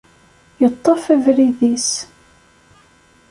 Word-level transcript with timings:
Yeṭṭef 0.61 1.03
abrid-is. 1.15 1.89